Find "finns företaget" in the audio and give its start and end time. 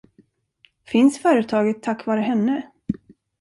0.85-1.83